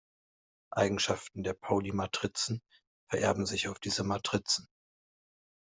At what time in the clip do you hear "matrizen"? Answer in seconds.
4.03-4.67